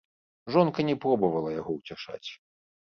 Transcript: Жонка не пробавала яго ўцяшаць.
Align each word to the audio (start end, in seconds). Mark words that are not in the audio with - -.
Жонка 0.55 0.87
не 0.89 0.95
пробавала 1.03 1.49
яго 1.61 1.71
ўцяшаць. 1.81 2.29